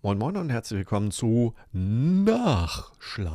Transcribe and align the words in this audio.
Moin 0.00 0.16
Moin 0.16 0.36
und 0.36 0.50
herzlich 0.50 0.78
willkommen 0.78 1.10
zu 1.10 1.56
Nachschlag. 1.72 3.26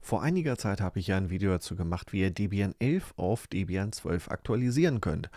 Vor 0.00 0.22
einiger 0.22 0.56
Zeit 0.56 0.80
habe 0.80 0.98
ich 0.98 1.08
ja 1.08 1.18
ein 1.18 1.28
Video 1.28 1.50
dazu 1.50 1.76
gemacht, 1.76 2.14
wie 2.14 2.20
ihr 2.20 2.30
Debian 2.30 2.74
11 2.78 3.12
auf 3.18 3.48
Debian 3.48 3.92
12 3.92 4.30
aktualisieren 4.30 5.02
könnt. 5.02 5.28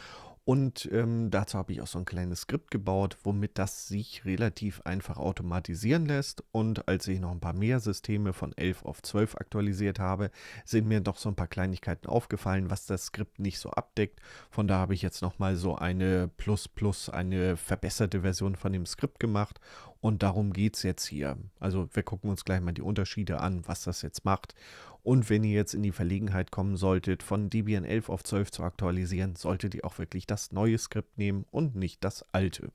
Und 0.50 0.90
ähm, 0.92 1.30
dazu 1.30 1.60
habe 1.60 1.74
ich 1.74 1.80
auch 1.80 1.86
so 1.86 2.00
ein 2.00 2.06
kleines 2.06 2.42
Skript 2.42 2.72
gebaut, 2.72 3.18
womit 3.22 3.60
das 3.60 3.88
sich 3.88 4.26
relativ 4.26 4.82
einfach 4.82 5.18
automatisieren 5.18 6.08
lässt. 6.08 6.44
Und 6.52 6.88
als 6.88 7.08
ich 7.08 7.20
noch 7.20 7.29
ein 7.29 7.40
paar 7.40 7.54
mehr 7.54 7.79
Systeme 7.79 8.33
von 8.33 8.58
11 8.58 8.83
auf 8.83 9.04
12 9.04 9.36
aktualisiert 9.36 10.00
habe, 10.00 10.32
sind 10.65 10.88
mir 10.88 11.01
doch 11.01 11.18
so 11.18 11.29
ein 11.29 11.36
paar 11.36 11.46
Kleinigkeiten 11.46 12.08
aufgefallen, 12.08 12.72
was 12.72 12.88
das 12.88 13.06
Skript 13.06 13.38
nicht 13.38 13.60
so 13.60 13.70
abdeckt. 13.70 14.22
Von 14.50 14.68
da 14.68 14.79
habe 14.79 14.96
ich 14.96 15.04
jetzt 15.04 15.22
nochmal 15.22 15.56
so 15.56 15.76
eine 15.76 16.27
Plus 16.30 16.68
Plus, 16.68 17.09
eine 17.12 17.55
verbesserte 17.55 18.22
Version 18.22 18.55
von 18.55 18.73
dem 18.73 18.88
Skript 18.88 19.20
gemacht. 19.20 19.59
Und 20.02 20.23
darum 20.23 20.54
geht 20.54 20.77
es 20.77 20.84
jetzt 20.84 21.05
hier. 21.05 21.38
Also 21.60 21.90
wir 21.94 22.04
gucken 22.04 22.30
uns 22.30 22.46
gleich 22.46 22.62
mal 22.62 22.72
die 22.72 22.82
Unterschiede 22.82 23.42
an, 23.42 23.68
was 23.68 23.84
das 23.84 24.02
jetzt 24.02 24.23
macht. 24.23 24.56
Und 25.04 25.30
wenn 25.30 25.44
ihr 25.44 25.54
jetzt 25.54 25.73
in 25.73 25.84
die 25.84 25.92
Verlegenheit 25.92 26.52
kommen 26.52 26.78
solltet, 26.78 27.23
von 27.23 27.50
Debian 27.50 27.84
11 27.84 28.09
auf 28.09 28.23
12 28.23 28.52
zu 28.52 28.64
aktualisieren, 28.64 29.36
solltet 29.36 29.76
ihr 29.76 29.86
auch 29.86 29.98
wirklich 29.98 30.26
das 30.26 30.52
neue 30.52 30.78
Skript 30.78 31.18
nehmen 31.18 31.46
und 31.52 31.76
nicht 31.76 32.04
das 32.04 32.23
alte. 32.34 32.72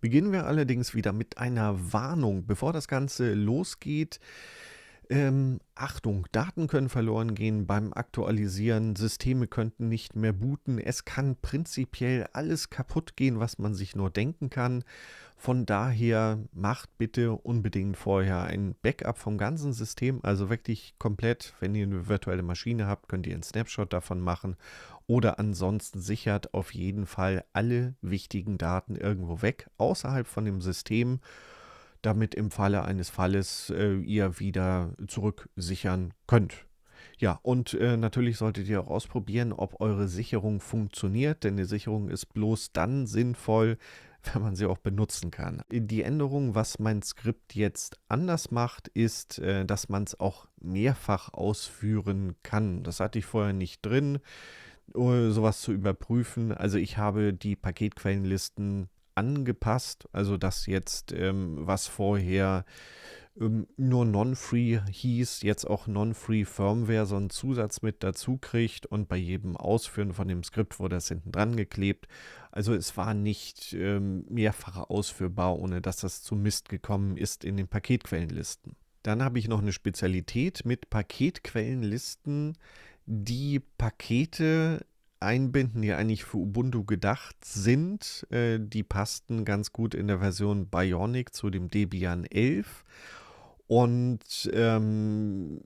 Beginnen 0.00 0.30
wir 0.30 0.46
allerdings 0.46 0.94
wieder 0.94 1.12
mit 1.12 1.38
einer 1.38 1.92
Warnung. 1.92 2.46
Bevor 2.46 2.72
das 2.72 2.86
Ganze 2.86 3.34
losgeht, 3.34 4.20
ähm, 5.10 5.60
Achtung, 5.74 6.26
Daten 6.32 6.66
können 6.66 6.88
verloren 6.88 7.34
gehen 7.34 7.66
beim 7.66 7.92
Aktualisieren, 7.92 8.94
Systeme 8.94 9.46
könnten 9.46 9.88
nicht 9.88 10.16
mehr 10.16 10.32
booten, 10.32 10.78
es 10.78 11.04
kann 11.04 11.36
prinzipiell 11.36 12.28
alles 12.32 12.68
kaputt 12.68 13.16
gehen, 13.16 13.40
was 13.40 13.58
man 13.58 13.74
sich 13.74 13.96
nur 13.96 14.10
denken 14.10 14.50
kann. 14.50 14.84
Von 15.36 15.66
daher 15.66 16.38
macht 16.52 16.98
bitte 16.98 17.32
unbedingt 17.32 17.96
vorher 17.96 18.42
ein 18.42 18.74
Backup 18.82 19.18
vom 19.18 19.38
ganzen 19.38 19.72
System, 19.72 20.20
also 20.24 20.50
wirklich 20.50 20.94
komplett, 20.98 21.54
wenn 21.60 21.74
ihr 21.74 21.86
eine 21.86 22.08
virtuelle 22.08 22.42
Maschine 22.42 22.86
habt, 22.86 23.08
könnt 23.08 23.26
ihr 23.26 23.34
einen 23.34 23.44
Snapshot 23.44 23.92
davon 23.92 24.20
machen. 24.20 24.56
Oder 25.06 25.38
ansonsten 25.38 26.00
sichert 26.00 26.52
auf 26.52 26.74
jeden 26.74 27.06
Fall 27.06 27.44
alle 27.52 27.94
wichtigen 28.02 28.58
Daten 28.58 28.96
irgendwo 28.96 29.40
weg, 29.40 29.70
außerhalb 29.78 30.26
von 30.26 30.44
dem 30.44 30.60
System 30.60 31.20
damit 32.02 32.34
im 32.34 32.50
Falle 32.50 32.84
eines 32.84 33.10
Falles 33.10 33.70
äh, 33.70 33.96
ihr 33.96 34.38
wieder 34.38 34.94
zurücksichern 35.06 36.14
könnt. 36.26 36.66
Ja, 37.18 37.38
und 37.42 37.74
äh, 37.74 37.96
natürlich 37.96 38.36
solltet 38.36 38.68
ihr 38.68 38.80
auch 38.80 38.88
ausprobieren, 38.88 39.52
ob 39.52 39.80
eure 39.80 40.08
Sicherung 40.08 40.60
funktioniert, 40.60 41.44
denn 41.44 41.56
die 41.56 41.64
Sicherung 41.64 42.08
ist 42.08 42.26
bloß 42.32 42.72
dann 42.72 43.06
sinnvoll, 43.06 43.76
wenn 44.32 44.42
man 44.42 44.56
sie 44.56 44.66
auch 44.66 44.78
benutzen 44.78 45.30
kann. 45.30 45.62
Die 45.70 46.02
Änderung, 46.02 46.54
was 46.54 46.78
mein 46.78 47.02
Skript 47.02 47.54
jetzt 47.54 47.98
anders 48.08 48.50
macht, 48.50 48.88
ist, 48.88 49.38
äh, 49.40 49.64
dass 49.64 49.88
man 49.88 50.04
es 50.04 50.18
auch 50.18 50.48
mehrfach 50.60 51.32
ausführen 51.32 52.36
kann. 52.42 52.84
Das 52.84 53.00
hatte 53.00 53.18
ich 53.18 53.26
vorher 53.26 53.52
nicht 53.52 53.84
drin, 53.84 54.20
uh, 54.94 55.30
sowas 55.30 55.60
zu 55.60 55.72
überprüfen. 55.72 56.52
Also 56.52 56.78
ich 56.78 56.98
habe 56.98 57.32
die 57.32 57.56
Paketquellenlisten 57.56 58.88
angepasst. 59.18 60.08
Also 60.12 60.36
dass 60.36 60.66
jetzt, 60.66 61.12
ähm, 61.12 61.58
was 61.60 61.86
vorher 61.86 62.64
ähm, 63.40 63.66
nur 63.76 64.04
Non-Free 64.04 64.80
hieß, 64.90 65.42
jetzt 65.42 65.66
auch 65.66 65.86
Non-Free 65.86 66.44
Firmware 66.44 67.06
so 67.06 67.16
einen 67.16 67.30
Zusatz 67.30 67.82
mit 67.82 68.02
dazu 68.02 68.38
kriegt 68.38 68.86
und 68.86 69.08
bei 69.08 69.16
jedem 69.16 69.56
Ausführen 69.56 70.12
von 70.12 70.28
dem 70.28 70.42
Skript 70.42 70.78
wurde 70.78 70.96
das 70.96 71.08
hinten 71.08 71.32
dran 71.32 71.56
geklebt. 71.56 72.06
Also 72.50 72.74
es 72.74 72.96
war 72.96 73.14
nicht 73.14 73.74
ähm, 73.74 74.24
mehrfach 74.28 74.88
ausführbar, 74.88 75.58
ohne 75.58 75.80
dass 75.80 75.98
das 75.98 76.22
zu 76.22 76.34
Mist 76.34 76.68
gekommen 76.68 77.16
ist 77.16 77.44
in 77.44 77.56
den 77.56 77.68
Paketquellenlisten. 77.68 78.76
Dann 79.02 79.22
habe 79.22 79.38
ich 79.38 79.48
noch 79.48 79.60
eine 79.60 79.72
Spezialität 79.72 80.64
mit 80.64 80.90
Paketquellenlisten, 80.90 82.58
die 83.06 83.60
Pakete 83.60 84.84
einbinden, 85.20 85.82
die 85.82 85.92
eigentlich 85.92 86.24
für 86.24 86.38
Ubuntu 86.38 86.84
gedacht 86.84 87.44
sind. 87.44 88.26
Äh, 88.30 88.58
die 88.60 88.82
passten 88.82 89.44
ganz 89.44 89.72
gut 89.72 89.94
in 89.94 90.08
der 90.08 90.20
Version 90.20 90.66
Bionic 90.66 91.34
zu 91.34 91.50
dem 91.50 91.68
Debian 91.68 92.24
11. 92.24 92.84
Und 93.66 94.50
ähm, 94.52 95.60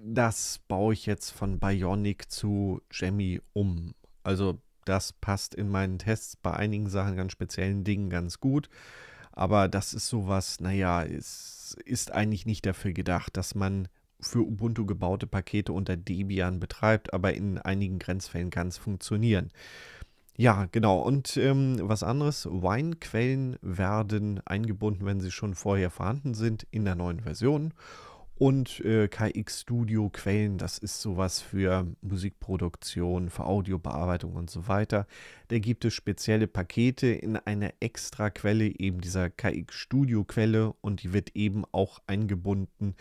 das 0.00 0.60
baue 0.68 0.94
ich 0.94 1.06
jetzt 1.06 1.30
von 1.30 1.58
Bionic 1.58 2.30
zu 2.30 2.80
Jammy 2.90 3.40
um. 3.52 3.94
Also 4.22 4.58
das 4.84 5.12
passt 5.12 5.54
in 5.54 5.68
meinen 5.68 5.98
Tests 5.98 6.36
bei 6.36 6.52
einigen 6.52 6.88
Sachen, 6.88 7.16
ganz 7.16 7.32
speziellen 7.32 7.84
Dingen 7.84 8.10
ganz 8.10 8.40
gut. 8.40 8.68
Aber 9.32 9.68
das 9.68 9.94
ist 9.94 10.08
sowas, 10.08 10.60
naja, 10.60 11.04
es 11.04 11.76
ist 11.84 12.12
eigentlich 12.12 12.46
nicht 12.46 12.66
dafür 12.66 12.92
gedacht, 12.92 13.36
dass 13.36 13.54
man 13.54 13.88
für 14.22 14.40
Ubuntu 14.40 14.86
gebaute 14.86 15.26
Pakete 15.26 15.72
unter 15.72 15.96
Debian 15.96 16.60
betreibt, 16.60 17.12
aber 17.12 17.34
in 17.34 17.58
einigen 17.58 17.98
Grenzfällen 17.98 18.50
kann 18.50 18.68
es 18.68 18.78
funktionieren. 18.78 19.50
Ja, 20.36 20.66
genau. 20.72 21.00
Und 21.00 21.36
ähm, 21.36 21.78
was 21.82 22.02
anderes, 22.02 22.46
Wine-Quellen 22.46 23.58
werden 23.60 24.40
eingebunden, 24.46 25.04
wenn 25.04 25.20
sie 25.20 25.30
schon 25.30 25.54
vorher 25.54 25.90
vorhanden 25.90 26.34
sind, 26.34 26.66
in 26.70 26.84
der 26.84 26.94
neuen 26.94 27.20
Version. 27.20 27.74
Und 28.38 28.80
äh, 28.80 29.08
KX 29.08 29.60
Studio 29.60 30.08
Quellen, 30.08 30.56
das 30.58 30.78
ist 30.78 31.00
sowas 31.00 31.40
für 31.40 31.86
Musikproduktion, 32.00 33.28
für 33.28 33.44
Audiobearbeitung 33.44 34.34
und 34.34 34.50
so 34.50 34.66
weiter. 34.66 35.06
Da 35.48 35.58
gibt 35.58 35.84
es 35.84 35.94
spezielle 35.94 36.48
Pakete 36.48 37.08
in 37.08 37.36
einer 37.36 37.72
extra 37.78 38.30
Quelle, 38.30 38.64
eben 38.64 39.00
dieser 39.00 39.30
KX 39.30 39.74
Studio 39.74 40.24
Quelle, 40.24 40.74
und 40.80 41.02
die 41.02 41.12
wird 41.12 41.36
eben 41.36 41.64
auch 41.72 42.00
eingebunden 42.06 42.96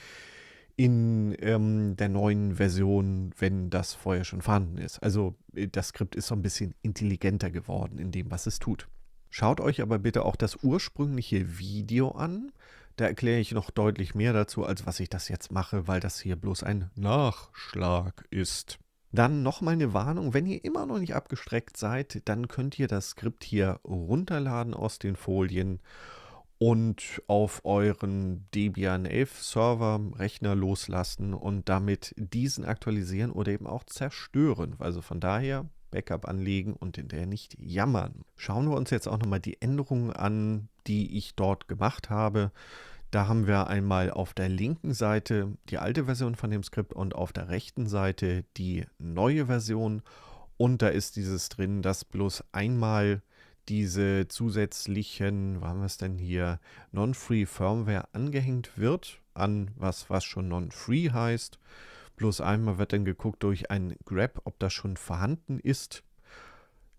in 0.81 1.35
ähm, 1.41 1.95
der 1.95 2.09
neuen 2.09 2.55
Version, 2.55 3.35
wenn 3.37 3.69
das 3.69 3.93
vorher 3.93 4.23
schon 4.23 4.41
vorhanden 4.41 4.79
ist. 4.79 4.97
Also 5.03 5.35
äh, 5.53 5.67
das 5.67 5.89
Skript 5.89 6.15
ist 6.15 6.25
so 6.25 6.33
ein 6.33 6.41
bisschen 6.41 6.73
intelligenter 6.81 7.51
geworden 7.51 7.99
in 7.99 8.09
dem, 8.09 8.31
was 8.31 8.47
es 8.47 8.57
tut. 8.57 8.87
Schaut 9.29 9.61
euch 9.61 9.83
aber 9.83 9.99
bitte 9.99 10.25
auch 10.25 10.35
das 10.35 10.63
ursprüngliche 10.63 11.59
Video 11.59 12.09
an. 12.09 12.51
Da 12.95 13.05
erkläre 13.05 13.39
ich 13.39 13.51
noch 13.51 13.69
deutlich 13.69 14.15
mehr 14.15 14.33
dazu, 14.33 14.65
als 14.65 14.87
was 14.87 14.99
ich 14.99 15.07
das 15.07 15.29
jetzt 15.29 15.51
mache, 15.51 15.87
weil 15.87 15.99
das 15.99 16.19
hier 16.19 16.35
bloß 16.35 16.63
ein 16.63 16.89
Nachschlag 16.95 18.25
ist. 18.31 18.79
Dann 19.11 19.43
nochmal 19.43 19.75
eine 19.75 19.93
Warnung, 19.93 20.33
wenn 20.33 20.47
ihr 20.47 20.65
immer 20.65 20.87
noch 20.87 20.97
nicht 20.97 21.13
abgestreckt 21.13 21.77
seid, 21.77 22.23
dann 22.25 22.47
könnt 22.47 22.79
ihr 22.79 22.87
das 22.87 23.11
Skript 23.11 23.43
hier 23.43 23.79
runterladen 23.83 24.73
aus 24.73 24.97
den 24.97 25.15
Folien 25.15 25.79
und 26.61 27.23
auf 27.25 27.65
euren 27.65 28.45
Debian 28.53 29.07
11 29.07 29.41
Server 29.41 29.99
Rechner 30.19 30.53
loslassen 30.53 31.33
und 31.33 31.67
damit 31.69 32.13
diesen 32.17 32.65
aktualisieren 32.65 33.31
oder 33.31 33.51
eben 33.51 33.65
auch 33.65 33.83
zerstören. 33.83 34.75
Also 34.77 35.01
von 35.01 35.19
daher 35.19 35.65
Backup 35.89 36.27
anlegen 36.27 36.73
und 36.73 36.97
hinterher 36.97 37.25
nicht 37.25 37.57
jammern. 37.59 38.25
Schauen 38.35 38.69
wir 38.69 38.77
uns 38.77 38.91
jetzt 38.91 39.07
auch 39.07 39.17
nochmal 39.17 39.39
die 39.39 39.59
Änderungen 39.59 40.13
an, 40.13 40.69
die 40.85 41.17
ich 41.17 41.33
dort 41.33 41.67
gemacht 41.67 42.11
habe. 42.11 42.51
Da 43.09 43.27
haben 43.27 43.47
wir 43.47 43.65
einmal 43.65 44.11
auf 44.11 44.35
der 44.35 44.47
linken 44.47 44.93
Seite 44.93 45.57
die 45.69 45.79
alte 45.79 46.05
Version 46.05 46.35
von 46.35 46.51
dem 46.51 46.61
Skript 46.61 46.93
und 46.93 47.15
auf 47.15 47.33
der 47.33 47.49
rechten 47.49 47.87
Seite 47.87 48.45
die 48.57 48.85
neue 48.99 49.47
Version. 49.47 50.03
Und 50.57 50.83
da 50.83 50.89
ist 50.89 51.15
dieses 51.15 51.49
drin, 51.49 51.81
dass 51.81 52.05
bloß 52.05 52.43
einmal 52.51 53.23
diese 53.69 54.27
zusätzlichen, 54.27 55.61
wo 55.61 55.65
haben 55.65 55.79
wir 55.79 55.85
es 55.85 55.97
denn 55.97 56.17
hier, 56.17 56.59
Non-Free 56.91 57.45
Firmware 57.45 58.07
angehängt 58.13 58.77
wird 58.77 59.21
an 59.33 59.71
was, 59.75 60.09
was 60.09 60.23
schon 60.23 60.47
Non-Free 60.47 61.11
heißt. 61.11 61.59
Bloß 62.15 62.41
einmal 62.41 62.77
wird 62.77 62.93
dann 62.93 63.05
geguckt 63.05 63.43
durch 63.43 63.71
ein 63.71 63.95
Grab, 64.05 64.41
ob 64.43 64.59
das 64.59 64.73
schon 64.73 64.97
vorhanden 64.97 65.59
ist. 65.59 66.03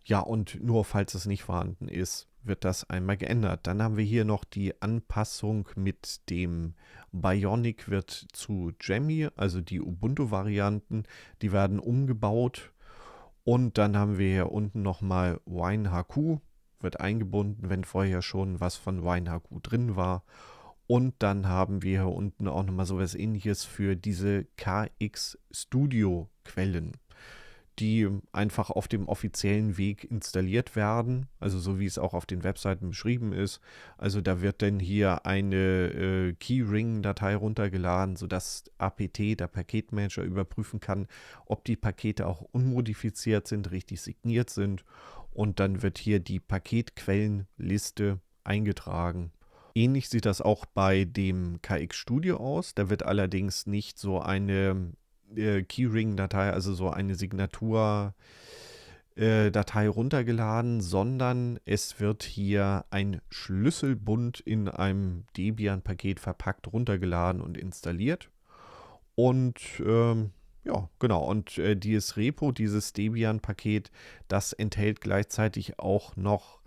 Ja, 0.05 0.21
und 0.21 0.63
nur 0.63 0.85
falls 0.85 1.15
es 1.15 1.27
nicht 1.27 1.45
vorhanden 1.45 1.89
ist, 1.89 2.29
wird 2.43 2.65
das 2.65 2.89
einmal 2.91 3.17
geändert. 3.17 3.67
Dann 3.67 3.83
haben 3.83 3.97
wir 3.97 4.05
hier 4.05 4.25
noch 4.25 4.45
die 4.45 4.81
Anpassung 4.83 5.69
mit 5.77 6.29
dem 6.29 6.75
Bionic 7.13 7.89
wird 7.89 8.11
zu 8.33 8.73
Jammy, 8.81 9.29
also 9.37 9.61
die 9.61 9.81
Ubuntu-Varianten, 9.81 11.05
die 11.41 11.53
werden 11.53 11.79
umgebaut. 11.79 12.73
Und 13.45 13.79
dann 13.79 13.97
haben 13.97 14.19
wir 14.19 14.29
hier 14.29 14.53
unten 14.53 14.83
nochmal 14.83 15.41
WineHQ, 15.47 16.41
wird 16.83 17.01
eingebunden, 17.01 17.71
wenn 17.71 17.85
vorher 17.85 18.23
schon 18.23 18.61
was 18.61 18.77
von 18.77 19.05
WineHQ 19.05 19.63
drin 19.63 19.97
war. 19.97 20.25
Und 20.87 21.15
dann 21.21 21.47
haben 21.47 21.83
wir 21.83 22.03
hier 22.03 22.09
unten 22.09 22.49
auch 22.49 22.65
nochmal 22.65 22.87
so 22.87 22.97
etwas 22.97 23.15
ähnliches 23.15 23.65
für 23.65 23.97
diese 23.97 24.45
KX 24.57 25.39
Studio 25.51 26.29
Quellen. 26.45 26.93
die 27.79 28.07
einfach 28.33 28.69
auf 28.69 28.87
dem 28.87 29.09
offiziellen 29.09 29.79
Weg 29.79 30.05
installiert 30.11 30.77
werden, 30.77 31.29
also 31.41 31.59
so 31.59 31.81
wie 31.81 31.87
es 31.87 31.97
auch 31.97 32.13
auf 32.13 32.27
den 32.27 32.45
Webseiten 32.45 32.91
beschrieben 32.91 33.33
ist. 33.33 33.61
Also 33.97 34.21
da 34.21 34.43
wird 34.43 34.61
dann 34.61 34.79
hier 34.79 35.25
eine 35.25 35.57
äh, 35.57 36.33
Keyring-Datei 36.35 37.35
runtergeladen, 37.35 38.17
sodass 38.17 38.65
APT, 38.77 39.41
der 39.41 39.47
Paketmanager, 39.47 40.23
überprüfen 40.23 40.81
kann, 40.81 41.07
ob 41.47 41.65
die 41.65 41.77
Pakete 41.77 42.27
auch 42.27 42.43
unmodifiziert 42.53 43.49
sind, 43.49 43.71
richtig 43.71 44.03
signiert 44.03 44.51
sind. 44.51 44.85
Und 45.33 45.61
dann 45.61 45.83
wird 45.83 45.99
hier 45.99 46.21
die 46.21 46.41
Paketquellenliste 46.41 48.21
eingetragen. 48.45 49.33
Ähnlich 49.75 50.09
sieht 50.09 50.27
das 50.27 50.43
auch 50.43 50.67
bei 50.67 51.05
dem 51.05 51.61
KX 51.63 51.97
Studio 51.97 52.37
aus. 52.37 52.75
Da 52.75 52.91
wird 52.91 53.05
allerdings 53.05 53.67
nicht 53.67 53.99
so 53.99 54.21
eine 54.21 54.93
äh, 55.35 55.63
Keyring-Datei, 55.63 56.51
also 56.51 56.75
so 56.75 56.91
eine 56.91 57.15
Signatur. 57.15 58.15
Äh, 59.15 59.51
Datei 59.51 59.91
runtergeladen, 59.91 60.81
sondern 60.81 61.61
es 61.67 62.01
wird 62.01 62.23
hier 62.23 62.87
ein 62.89 63.21
Schlüsselbund 63.29 64.41
in 64.41 64.69
einem 64.69 65.25
Debian-Paket 65.37 66.19
verpackt, 66.19 66.73
runtergeladen 66.73 67.43
und 67.43 67.59
installiert. 67.59 68.31
Und 69.15 69.59
ähm, 69.85 70.31
ja, 70.65 70.89
genau. 70.99 71.25
Und 71.25 71.59
äh, 71.59 71.77
dieses 71.77 72.17
Repo, 72.17 72.53
dieses 72.53 72.93
Debian-Paket, 72.93 73.91
das 74.29 74.53
enthält 74.53 75.01
gleichzeitig 75.01 75.79
auch 75.79 76.17
noch 76.17 76.61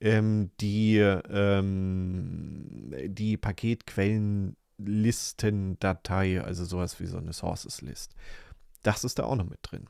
ähm, 0.00 0.50
die, 0.60 0.98
ähm, 0.98 2.92
die 3.06 3.36
Paketquellen 3.36 4.56
Listendatei, 4.78 6.42
also 6.42 6.64
sowas 6.64 7.00
wie 7.00 7.06
so 7.06 7.18
eine 7.18 7.32
Sources 7.32 7.80
List. 7.80 8.14
Das 8.82 9.04
ist 9.04 9.18
da 9.18 9.24
auch 9.24 9.36
noch 9.36 9.48
mit 9.48 9.60
drin. 9.62 9.86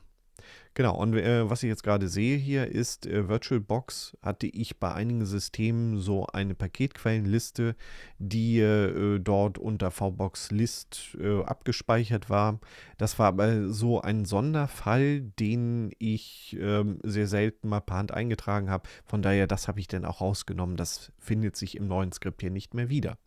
Genau, 0.77 0.95
und 0.95 1.15
äh, 1.15 1.49
was 1.49 1.63
ich 1.63 1.69
jetzt 1.69 1.81
gerade 1.81 2.07
sehe 2.07 2.37
hier 2.37 2.67
ist, 2.67 3.07
äh, 3.07 3.27
VirtualBox 3.27 4.15
hatte 4.21 4.45
ich 4.45 4.79
bei 4.79 4.93
einigen 4.93 5.25
Systemen 5.25 5.97
so 5.97 6.27
eine 6.27 6.53
Paketquellenliste, 6.53 7.75
die 8.19 8.59
äh, 8.59 9.17
dort 9.17 9.57
unter 9.57 9.89
VBox 9.89 10.51
List 10.51 11.17
äh, 11.19 11.41
abgespeichert 11.41 12.29
war. 12.29 12.59
Das 12.99 13.17
war 13.17 13.29
aber 13.29 13.69
so 13.69 14.01
ein 14.01 14.25
Sonderfall, 14.25 15.21
den 15.21 15.89
ich 15.97 16.55
ähm, 16.59 16.99
sehr 17.01 17.25
selten 17.25 17.69
mal 17.69 17.79
per 17.79 17.97
Hand 17.97 18.11
eingetragen 18.11 18.69
habe. 18.69 18.87
Von 19.03 19.23
daher, 19.23 19.47
das 19.47 19.67
habe 19.67 19.79
ich 19.79 19.87
dann 19.87 20.05
auch 20.05 20.21
rausgenommen. 20.21 20.77
Das 20.77 21.11
findet 21.17 21.55
sich 21.55 21.75
im 21.75 21.87
neuen 21.87 22.11
Skript 22.11 22.41
hier 22.41 22.51
nicht 22.51 22.75
mehr 22.75 22.87
wieder. 22.87 23.17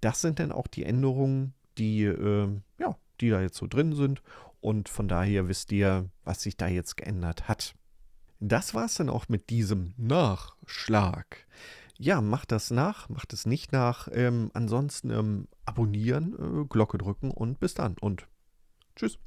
Das 0.00 0.20
sind 0.20 0.38
dann 0.38 0.52
auch 0.52 0.68
die 0.68 0.84
Änderungen, 0.84 1.54
die, 1.76 2.04
äh, 2.04 2.48
ja, 2.78 2.96
die 3.20 3.30
da 3.30 3.40
jetzt 3.40 3.56
so 3.56 3.66
drin 3.66 3.96
sind. 3.96 4.22
Und 4.62 4.88
von 4.88 5.08
daher 5.08 5.48
wisst 5.48 5.72
ihr, 5.72 6.08
was 6.24 6.40
sich 6.40 6.56
da 6.56 6.68
jetzt 6.68 6.96
geändert 6.96 7.48
hat. 7.48 7.74
Das 8.38 8.74
war 8.74 8.84
es 8.84 8.94
dann 8.94 9.10
auch 9.10 9.28
mit 9.28 9.50
diesem 9.50 9.92
Nachschlag. 9.96 11.46
Ja, 11.98 12.20
macht 12.20 12.52
das 12.52 12.70
nach, 12.70 13.08
macht 13.08 13.32
es 13.32 13.44
nicht 13.44 13.72
nach. 13.72 14.08
Ähm, 14.12 14.50
ansonsten 14.54 15.10
ähm, 15.10 15.48
abonnieren, 15.64 16.62
äh, 16.62 16.64
Glocke 16.66 16.96
drücken 16.96 17.32
und 17.32 17.58
bis 17.58 17.74
dann 17.74 17.96
und 18.00 18.28
tschüss. 18.94 19.18